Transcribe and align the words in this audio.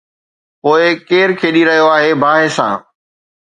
پوءِ 0.61 0.81
ڪير 1.09 1.29
کيڏي 1.39 1.61
رهيو 1.69 1.87
آهي 1.95 2.11
باهه 2.25 2.49
سان؟ 2.57 2.73